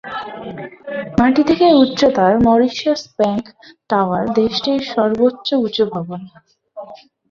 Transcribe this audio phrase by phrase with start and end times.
[1.17, 3.45] মাটি থেকে উচ্চতার মরিশাস ব্যাংক
[3.89, 6.21] টাওয়ার দেশটির সর্বোচ্চ উচু ভবন।